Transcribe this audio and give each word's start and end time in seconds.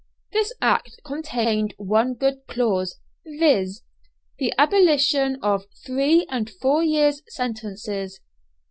This 0.31 0.51
Act 0.63 0.99
contained 1.05 1.75
one 1.77 2.15
good 2.15 2.47
clause, 2.47 2.97
viz., 3.23 3.83
the 4.39 4.51
abolition 4.57 5.37
of 5.43 5.65
three 5.85 6.25
and 6.27 6.49
four 6.49 6.81
years' 6.81 7.21
sentences. 7.27 8.19